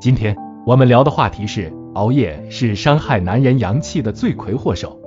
[0.00, 0.34] 今天
[0.64, 4.98] 我们聊的话题是熬夜是伤害男人阳气的罪魁祸首。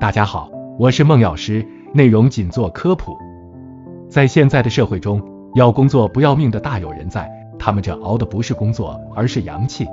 [0.00, 3.16] 大家好，我是孟药师，内容仅做科普。
[4.08, 5.22] 在现在的社会中，
[5.54, 9.86] 要工作不要命的大有人在，他们这熬的不是工作，而是阳气。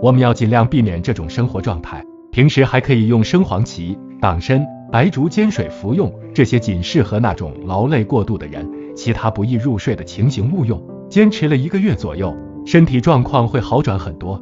[0.00, 10.80] 我们要尽量避免这种生活状态，平时还可以用生黄芪、党参、白术煎水服用，这些仅适合那种劳累过度的人，其他不易入睡的情形勿用。
[11.12, 12.34] 坚持了一个月左右。
[12.64, 14.40] 身体状况会好转很多。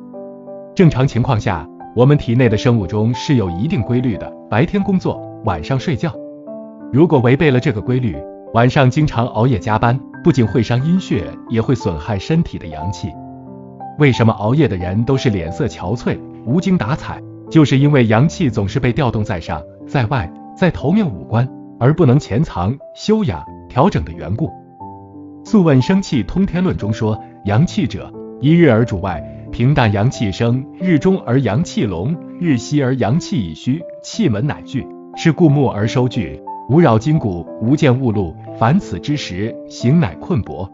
[0.72, 6.14] 正常情况下，我们体内的生物钟是有一定规律的，白天工作，晚上睡觉。
[6.92, 8.16] 如果违背了这个规律，
[8.54, 13.08] 晚上经常熬夜加班，不仅会伤阴血，也会损害身体的阳气。
[13.98, 17.20] 为什么熬夜的人都是脸色憔悴、无精打采？
[17.50, 21.48] 就是因为阳气总是被调动在上、在外、在头面五官，
[21.80, 24.46] 而不能潜藏、修养、调整的缘故。
[25.44, 27.18] 《素问·生气通天论》中说。
[27.46, 29.18] 阳气者，一日而主外，
[29.50, 38.36] 平淡阳气生，日中而阳气隆，日西而阳气已虚，气门乃聚，是故木而收聚，无扰筋骨，无见物路。
[38.58, 40.70] 凡此之时，形乃困薄。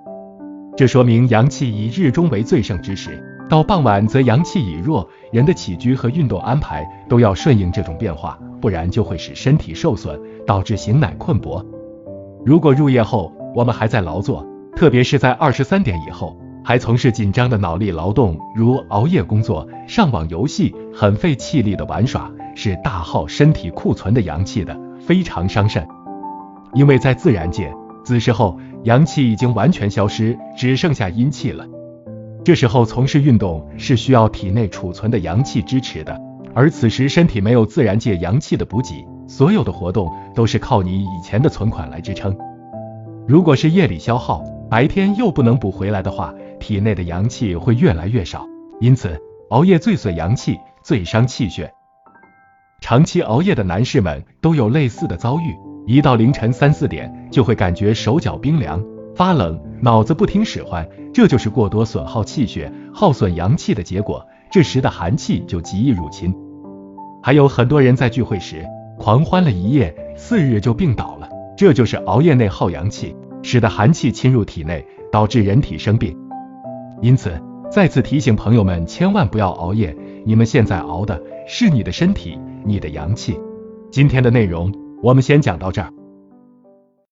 [0.76, 5.08] 这说明阳气以日中为最盛之时，到傍晚则阳气已弱。
[5.30, 11.64] 人的起居和运动安排都要顺应这种变化，不然就会使身体受损，导致形乃困薄。
[12.44, 14.44] 如果入夜后我们还在劳作，
[14.76, 16.36] 特别是在二十三点以后。
[16.62, 25.86] 还从事紧张的脑力劳动，如熬夜工作、上网游戏、很费气力的玩耍，是大耗身体库存的阳气的，非常伤肾。
[26.74, 27.72] 因为在自然界，
[28.04, 31.64] 子时候阳气已经完全消失，只剩下阴气了。
[32.42, 36.20] 这时候从事运动是需要体内储存的阳气支持的，
[36.52, 42.36] 而此时身体没有自然界阳气的补给，所有的活动都是靠你以前的存款来支撑。
[43.24, 48.44] 如果是夜里消耗，白天又不能补回来的话，体内的阳气会越来越少，
[48.80, 51.72] 因此熬夜最损阳气，最伤气血。
[52.80, 55.56] 长期熬夜的男士们都有类似的遭遇，
[55.86, 58.84] 一到凌晨三四点就会感觉手脚冰凉、
[59.14, 64.26] 发冷，脑子不听使唤，这就是过多损耗气血、耗损阳气的结果。
[64.50, 66.34] 这时的寒气就极易入侵。
[67.22, 68.64] 还有很多人在聚会时
[68.98, 76.18] 狂欢了一夜，次日就病倒了，这就是熬夜内耗阳气，使得寒气侵入体内，导致人体生病。
[77.00, 77.40] 因此，
[77.70, 79.96] 再次提醒朋友们，千万不要熬夜。
[80.24, 83.38] 你们现在熬的是你的身体，你的阳气。
[83.92, 85.92] 今天的内容我们先讲到这儿。